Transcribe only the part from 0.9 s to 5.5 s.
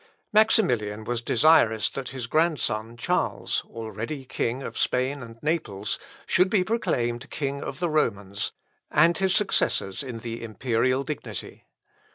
was desirous that his grandson Charles, already king of Spain and